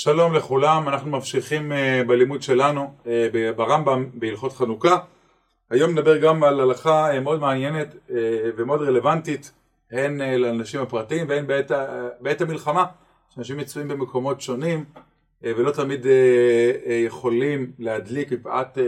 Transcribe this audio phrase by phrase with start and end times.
[0.00, 3.08] שלום לכולם, אנחנו ממשיכים uh, בלימוד שלנו uh,
[3.56, 4.96] ברמב"ם בהלכות חנוכה.
[5.70, 7.94] היום נדבר גם על הלכה uh, מאוד מעניינת
[8.56, 9.52] ומאוד רלוונטית,
[9.92, 11.70] הן לאנשים הפרטיים והן בעת,
[12.20, 12.84] בעת המלחמה,
[13.34, 14.84] שאנשים מצויים במקומות שונים
[15.42, 16.06] ולא תמיד
[17.06, 18.78] יכולים להדליק מפאת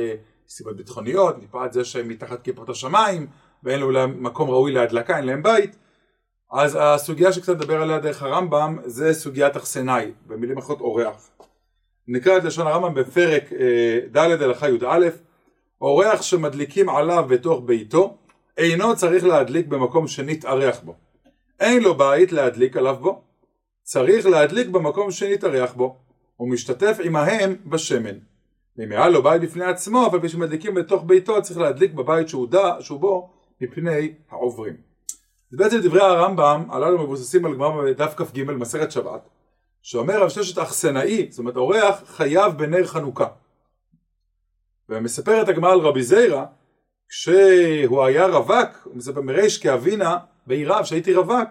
[0.49, 3.27] סיבות ביטחוניות, מפאת זה שהם מתחת כיפות השמיים
[3.63, 5.77] ואין להם מקום ראוי להדלקה, אין להם בית.
[6.53, 11.31] אז הסוגיה שקצת נדבר עליה דרך הרמב"ם זה סוגיית אכסנאי, במילים אחרות אורח.
[12.09, 15.09] נקרא את לשון הרמב"ם בפרק אה, ד' הלכה י"א
[15.81, 18.17] אורח שמדליקים עליו בתוך ביתו
[18.59, 20.95] אינו צריך להדליק במקום שנתארח בו.
[21.61, 23.23] אין לו בית להדליק עליו בו,
[23.83, 25.97] צריך להדליק במקום שנתארח בו,
[26.41, 28.19] ומשתתף עמהם בשמן.
[28.85, 32.77] אם היה לו בית בפני עצמו, אבל כשמדליקים בתוך ביתו צריך להדליק בבית שהוא, דע,
[32.81, 34.90] שהוא בו מפני העוברים.
[35.51, 39.29] זה בעצם דברי הרמב"ם הללו מבוססים על גמרא בדף כ"ג מסכת שבת
[39.83, 43.27] שאומר רב שלושת אכסנאי, זאת אומרת אורח חייב בנר חנוכה
[44.89, 46.45] ומספרת הגמרא על רבי זיירא
[47.09, 51.49] כשהוא היה רווק, הוא מספר מריש כאבינה בעיריו שהייתי רווק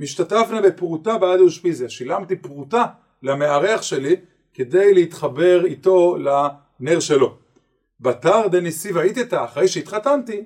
[0.00, 2.84] משתתפנה בפרוטה בעד אושפיזיה, שילמתי פרוטה
[3.22, 4.16] למארח שלי
[4.54, 7.36] כדי להתחבר איתו לנר שלו.
[8.00, 10.44] בתר דניסי והייתתה אחרי שהתחתנתי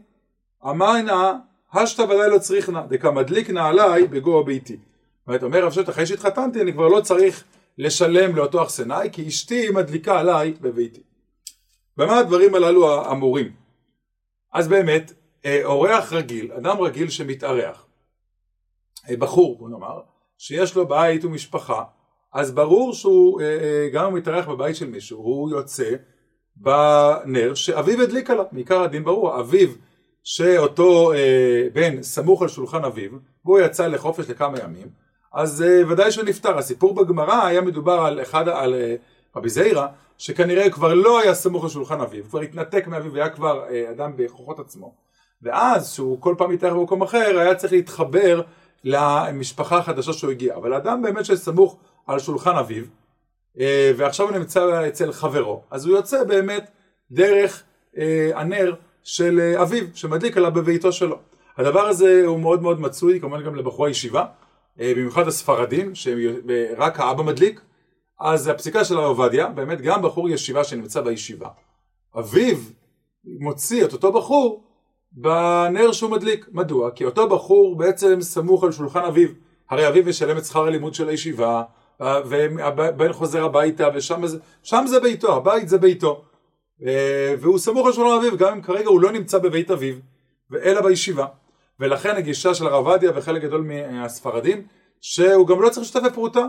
[0.65, 1.39] אמרנה
[1.83, 4.77] השתא ודאי לא צריכנה, דקמדליקנה עליי בגובה ביתי.
[4.77, 7.45] זאת אומרת, אומר רב שט, אחרי שהתחתנתי אני כבר לא צריך
[7.79, 11.01] לשלם לאותו אכסנאי, כי אשתי מדליקה עליי בביתי.
[11.97, 13.53] במה הדברים הללו אמורים?
[14.53, 15.13] אז באמת,
[15.45, 17.87] אה, אורח רגיל, אדם רגיל שמתארח,
[19.11, 20.01] אה, בחור, בוא נאמר,
[20.39, 21.85] שיש לו בית ומשפחה,
[22.33, 25.91] אז ברור שהוא, אה, גם אם מתארח בבית של מישהו, הוא יוצא
[26.57, 29.69] בנר שאביו הדליק עליו, מעיקר הדין ברור, אביו
[30.29, 33.11] שאותו אה, בן סמוך על שולחן אביו,
[33.45, 34.89] והוא יצא לחופש לכמה ימים,
[35.33, 36.59] אז אה, ודאי שהוא נפטר.
[36.59, 38.95] הסיפור בגמרא היה מדובר על אחד, על אה,
[39.37, 39.49] רבי
[40.19, 44.13] שכנראה כבר לא היה סמוך על שולחן אביו, כבר התנתק מאביו והיה כבר אה, אדם
[44.17, 44.95] בכוחות עצמו.
[45.43, 48.43] ואז, שהוא כל פעם התארח במקום אחר, היה צריך להתחבר
[48.85, 50.57] למשפחה החדשה שהוא הגיע.
[50.57, 52.85] אבל אדם באמת שסמוך על שולחן אביו,
[53.61, 56.71] אה, ועכשיו הוא נמצא אצל חברו, אז הוא יוצא באמת
[57.11, 57.63] דרך
[57.99, 58.75] אה, הנר
[59.07, 61.19] של אה, אביו שמדליק עליו בביתו שלו.
[61.57, 64.25] הדבר הזה הוא מאוד מאוד מצוי כמובן גם לבחורי ישיבה,
[64.81, 67.61] אה, במיוחד הספרדים שרק האבא מדליק,
[68.21, 71.49] אז הפסיקה של הרב עובדיה, באמת גם בחור ישיבה שנמצא בישיבה,
[72.19, 72.57] אביו
[73.25, 74.65] מוציא את אותו בחור
[75.13, 76.47] בנר שהוא מדליק.
[76.53, 76.91] מדוע?
[76.91, 79.29] כי אותו בחור בעצם סמוך על שולחן אביו.
[79.71, 81.63] הרי אביו משלם את שכר הלימוד של הישיבה,
[82.01, 84.39] והבן חוזר הביתה, ושם זה,
[84.87, 86.25] זה ביתו, הבית זה ביתו.
[86.87, 89.95] אה, והוא סמוך שולחן אביו, גם אם כרגע הוא לא נמצא בבית אביו,
[90.63, 91.27] אלא בישיבה.
[91.81, 94.67] ולכן הגישה של הרב עובדיה וחלק גדול מהספרדים,
[95.01, 96.47] שהוא גם לא צריך להשתתף בפרוטה,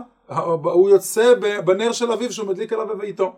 [0.62, 1.34] הוא יוצא
[1.64, 3.32] בנר של אביו שהוא מדליק עליו בביתו.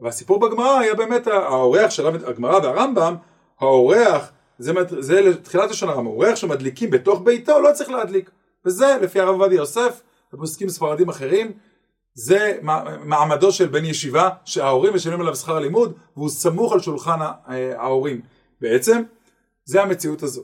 [0.00, 3.14] והסיפור בגמרא היה באמת האורח של הגמרא והרמב"ם,
[3.60, 8.30] האורח, זה, זה תחילת לשון הרמב"ם, האורח שמדליקים בתוך ביתו לא צריך להדליק.
[8.66, 10.02] וזה לפי הרב עובדיה יוסף
[10.34, 11.52] ופוסקים ספרדים אחרים,
[12.14, 12.58] זה
[13.04, 17.18] מעמדו של בן ישיבה שההורים משלמים עליו שכר לימוד והוא סמוך על שולחן
[17.76, 18.20] ההורים.
[18.60, 19.02] בעצם
[19.64, 20.42] זה המציאות הזו.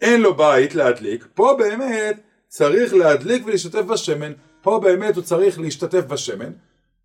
[0.00, 6.04] אין לו בית להדליק, פה באמת צריך להדליק ולהשתתף בשמן, פה באמת הוא צריך להשתתף
[6.04, 6.52] בשמן,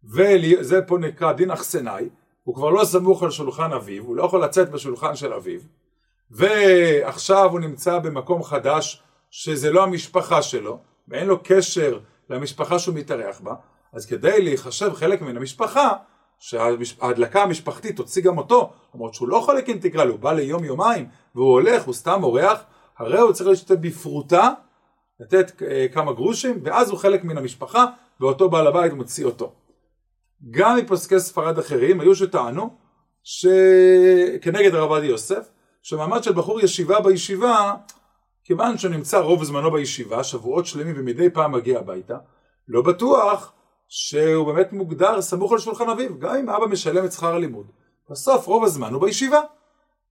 [0.04, 2.10] וזה פה נקרא דין אכסנאי,
[2.44, 5.60] הוא כבר לא סמוך על שולחן אביו, הוא לא יכול לצאת בשולחן של אביו,
[6.32, 13.40] ועכשיו הוא נמצא במקום חדש שזה לא המשפחה שלו, ואין לו קשר למשפחה שהוא מתארח
[13.40, 13.54] בה,
[13.94, 15.94] אז כדי להיחשב חלק מן המשפחה,
[16.40, 21.52] שההדלקה המשפחתית תוציא גם אותו, למרות שהוא לא חלק אינטגרלי, הוא בא ליום יומיים והוא
[21.52, 22.64] הולך, הוא סתם אורח,
[22.98, 24.50] הרי הוא צריך להשתתף בפרוטה,
[25.20, 27.86] לתת אה, כמה גרושים, ואז הוא חלק מן המשפחה,
[28.20, 29.54] ואותו בעל הבית מוציא אותו.
[30.52, 32.76] גם מפוסקי ספרד אחרים היו שטענו,
[33.24, 35.50] שכנגד הרב עובדיה יוסף,
[35.82, 37.76] שמעמד של בחור ישיבה בישיבה,
[38.44, 42.18] כיוון שהוא נמצא רוב זמנו בישיבה, שבועות שלמים ומדי פעם מגיע הביתה,
[42.68, 43.54] לא בטוח
[43.94, 47.66] שהוא באמת מוגדר סמוך על שולחן אביו, גם אם אבא משלם את שכר הלימוד.
[48.10, 49.42] בסוף רוב הזמן הוא בישיבה.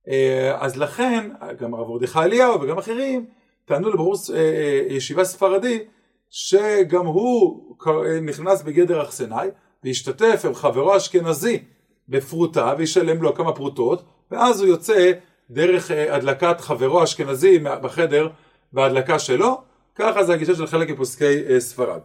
[0.09, 3.27] אה, אז לכן, גם הרב מרדכי אליהו וגם אחרים
[3.65, 5.85] טענו לבחור אה, אה, ישיבה ספרדי
[6.31, 7.77] שגם הוא
[8.23, 9.49] נכנס בגדר אכסנאי
[9.85, 11.63] והשתתף עם חברו האשכנזי
[12.09, 15.13] בפרוטה וישלם לו כמה פרוטות ואז הוא יוצא
[15.51, 18.29] דרך הדלקת חברו האשכנזי בחדר
[18.73, 19.63] בהדלקה שלו
[19.95, 22.01] ככה זה הגישה של חלק מפוסקי ספרד.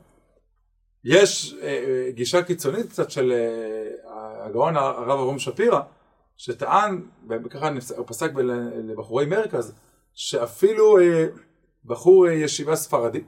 [1.05, 5.79] יש אה, גישה קיצונית קצת של אה, הגאון הרב אברום שפירא,
[6.37, 8.31] שטען, וככה הוא פסק
[8.83, 9.75] לבחורי מרכז,
[10.13, 11.25] שאפילו אה,
[11.85, 13.23] בחור ישיבה ספרדי,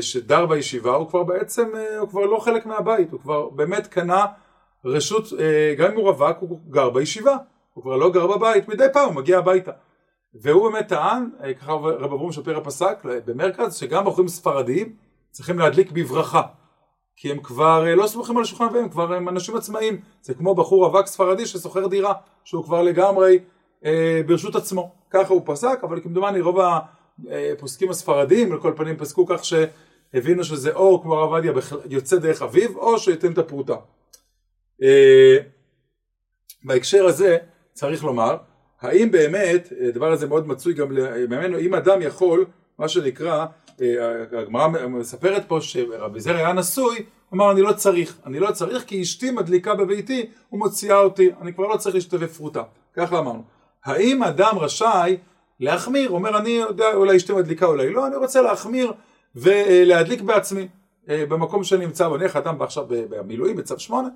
[0.00, 4.26] שדר בישיבה, הוא כבר בעצם, הוא כבר לא חלק מהבית, הוא כבר באמת קנה
[4.84, 5.28] רשות,
[5.78, 7.36] גם אם הוא רווק, הוא גר בישיבה,
[7.72, 9.70] הוא כבר לא גר בבית, מדי פעם הוא מגיע הביתה.
[10.34, 11.30] והוא באמת טען,
[11.60, 14.96] ככה רב אברום שפירא פסק במרכז, שגם בחורים ספרדיים
[15.30, 16.42] צריכים להדליק בברכה.
[17.16, 20.00] כי הם כבר לא סמוכים על השולחן והם כבר הם אנשים עצמאיים.
[20.22, 22.12] זה כמו בחור רווק ספרדי ששוכר דירה,
[22.44, 23.38] שהוא כבר לגמרי
[23.84, 24.92] אה, ברשות עצמו.
[25.10, 26.58] ככה הוא פסק, אבל כמדומני רוב
[27.30, 31.52] הפוסקים הספרדיים, על כל פנים פסקו כך שהבינו שזה או כמו הרב עובדיה
[31.90, 33.76] יוצא דרך אביו, או שייתן את הפרוטה.
[34.82, 35.36] אה,
[36.64, 37.38] בהקשר הזה
[37.72, 38.36] צריך לומר,
[38.80, 40.96] האם באמת, הדבר הזה מאוד מצוי גם
[41.60, 42.46] אם אדם יכול,
[42.78, 43.46] מה שנקרא,
[44.32, 48.84] הגמרא מספרת פה שרבי זר היה נשוי, הוא אמר אני לא צריך, אני לא צריך
[48.84, 52.62] כי אשתי מדליקה בביתי ומוציאה אותי, אני כבר לא צריך להשתווה פרוטה,
[52.94, 53.42] ככה אמרנו.
[53.84, 55.16] האם אדם רשאי
[55.60, 58.92] להחמיר, אומר אני יודע אולי אשתי מדליקה אולי לא, אני רוצה להחמיר
[59.34, 60.68] ולהדליק בעצמי
[61.08, 64.08] במקום שאני נמצא בו, נניח אדם עכשיו במילואים בצו שמונה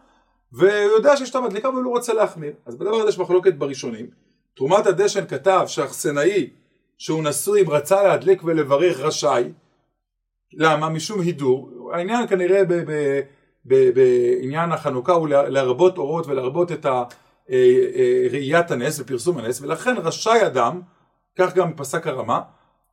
[0.53, 4.07] והוא יודע שאשתו מדליקה אבל הוא רוצה להחמיר, אז בדבר הזה יש מחלוקת בראשונים,
[4.55, 6.51] תרומת הדשן כתב שהאכסנאי
[6.99, 9.53] שהוא נשוי אם רצה להדליק ולברך רשאי.
[10.53, 10.89] למה?
[10.89, 11.91] משום הידור.
[11.95, 12.63] העניין כנראה
[13.65, 17.03] בעניין החנוכה הוא להרבות אורות ולהרבות את אה,
[17.51, 20.81] אה, ראיית הנס ופרסום הנס ולכן רשאי אדם,
[21.39, 22.41] כך גם פסק הרמה,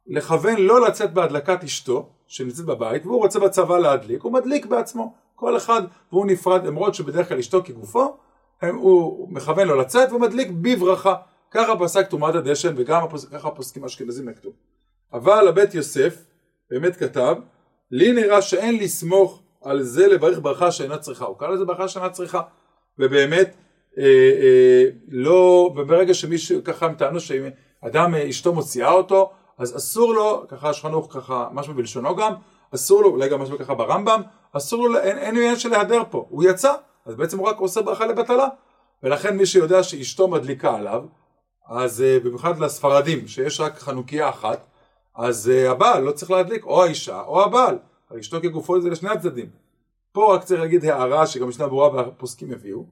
[0.08, 5.14] לכוון לא לצאת בהדלקת אשתו שנמצאת בבית והוא רוצה בצבא להדליק, הוא מדליק בעצמו.
[5.36, 5.82] כל אחד
[6.12, 8.18] והוא נפרד למרות שבדרך כלל אשתו כגופו,
[8.72, 11.16] הוא מכוון לו לצאת ומדליק בברכה.
[11.56, 13.26] ככה פסק תרומת הדשן וגם הפוס...
[13.26, 14.54] ככה הפוסקים האשכנזים הכתוב.
[15.14, 16.26] אבל הבית יוסף
[16.72, 17.36] באמת כתב,
[17.92, 21.26] לי נראה שאין לסמוך על זה לברך ברכה שאינה צריכה.
[21.26, 22.42] הוא קרא לזה ברכה שאינה צריכה.
[23.00, 23.56] ובאמת,
[23.98, 30.14] אה, אה, לא, וברגע שמישהו, ככה הם טענו שאדם אה, אשתו מוציאה אותו, אז אסור
[30.14, 32.34] לו, ככה שחנוך ככה, משהו בלשונו גם,
[32.76, 36.26] אסור לו, אולי גם משהו ככה ברמב"ם, אסור לו, אין, אין עניין של להיעדר פה,
[36.30, 36.74] הוא יצא,
[37.06, 38.48] אז בעצם הוא רק עושה ברכה לבטלה.
[39.04, 41.04] ולכן מי שיודע שאשתו מדליקה עליו,
[41.68, 44.66] אז uh, במיוחד לספרדים, שיש רק חנוכיה אחת,
[45.16, 47.78] אז uh, הבעל לא צריך להדליק, או האישה או הבעל.
[48.20, 49.50] אשתו כגופו זה לשני הצדדים.
[50.12, 52.86] פה רק צריך להגיד הערה שגם משנה ברורה והפוסקים הביאו.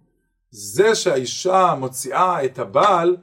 [0.50, 3.18] זה שהאישה מוציאה את הבעל,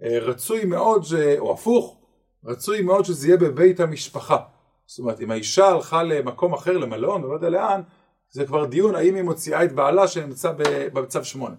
[0.00, 1.14] uh, רצוי מאוד, ש...
[1.38, 1.96] או הפוך,
[2.44, 4.38] רצוי מאוד שזה יהיה בבית המשפחה.
[4.86, 7.80] זאת אומרת, אם האישה הלכה למקום אחר, למלון, לא יודע לאן,
[8.30, 10.52] זה כבר דיון האם היא מוציאה את בעלה שנמצא
[10.92, 11.54] בצו שמונה.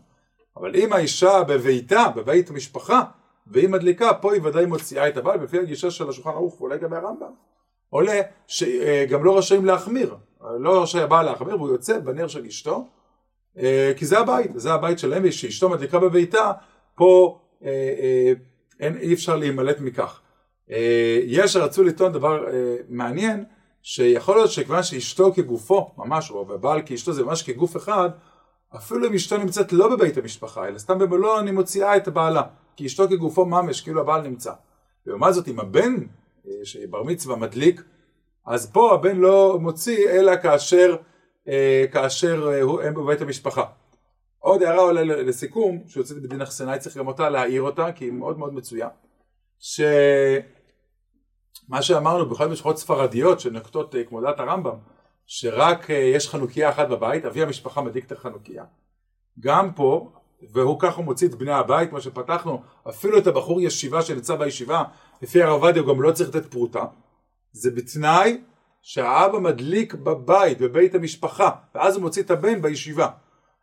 [0.59, 3.03] אבל אם האישה בביתה, בבית המשפחה,
[3.47, 6.89] והיא מדליקה, פה היא ודאי מוציאה את הבעל, לפי הגישה של השולחן ערוך ואולי גם
[6.89, 7.31] מהרמב"ם,
[7.89, 10.15] עולה שגם לא רשאים להחמיר,
[10.59, 12.87] לא רשאי הבעל להחמיר והוא יוצא בנר של אשתו,
[13.57, 16.51] אה, כי זה הבית, זה הבית שלהם, שאשתו מדליקה בביתה,
[16.95, 18.33] פה אה, אה,
[18.79, 20.21] אין, אי אפשר להימלט מכך.
[21.23, 22.45] יש שרצו לטעון דבר
[22.89, 23.43] מעניין,
[23.81, 28.09] שיכול להיות שכיוון שאשתו כגופו, ממש, או הבעל כאשתו זה ממש כגוף אחד,
[28.75, 32.43] אפילו אם אשתו נמצאת לא בבית המשפחה, אלא סתם במלון, אני מוציאה את הבעלה.
[32.75, 34.53] כי אשתו כגופו ממש, כאילו הבעל נמצא.
[35.05, 35.95] לעומת זאת, אם הבן,
[36.47, 37.83] אה, שבר מצווה מדליק,
[38.45, 40.95] אז פה הבן לא מוציא, אלא כאשר,
[41.47, 43.63] אה, כאשר אה, הם בבית המשפחה.
[44.39, 48.39] עוד הערה עולה לסיכום, שיוצאת בדין אחסנאי, צריך גם אותה להעיר אותה, כי היא מאוד
[48.39, 48.89] מאוד מצויה.
[49.59, 50.41] שמה
[51.81, 54.75] שאמרנו, בכל משפחות ספרדיות שנוקטות כמו דעת הרמב"ם,
[55.27, 58.63] שרק יש חנוכיה אחת בבית, אבי המשפחה מדליק את החנוכיה.
[59.39, 60.11] גם פה
[60.51, 64.83] והוא ככה מוציא את בני הבית, מה שפתחנו, אפילו את הבחור ישיבה שנמצא בישיבה,
[65.21, 66.85] לפי הרב עובדיה הוא גם לא צריך לתת פרוטה.
[67.51, 68.41] זה בתנאי
[68.81, 73.07] שהאבא מדליק בבית, בבית המשפחה, ואז הוא מוציא את הבן בישיבה.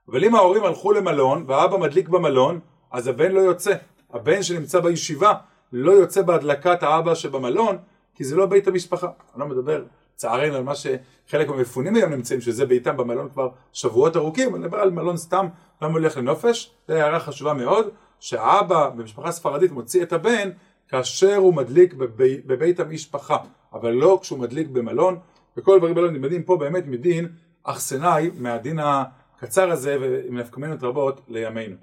[0.08, 2.60] אבל אם ההורים הלכו למלון, והאבא מדליק במלון,
[2.92, 3.74] אז הבן לא יוצא.
[4.12, 5.34] הבן שנמצא בישיבה
[5.72, 7.78] לא יוצא בהדלקת האבא שבמלון,
[8.14, 9.06] כי זה לא בית המשפחה.
[9.06, 9.84] אני לא מדבר
[10.16, 14.78] צערנו על מה שחלק מהמפונים היום נמצאים, שזה ביתם במלון כבר שבועות ארוכים, אני מדבר
[14.78, 15.46] על מלון סתם,
[15.82, 17.88] למה הולך לנופש, זו הערה חשובה מאוד,
[18.20, 20.50] שהאבא במשפחה ספרדית מוציא את הבן
[20.88, 23.36] כאשר הוא מדליק בבי, בבית המשפחה,
[23.72, 25.18] אבל לא כשהוא מדליק במלון,
[25.56, 27.28] וכל הדברים האלה נלמדים פה באמת מדין
[27.62, 31.76] אכסנאי, מהדין הקצר הזה, ועם נפקמינות רבות לימינו.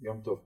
[0.00, 0.38] יום טוב.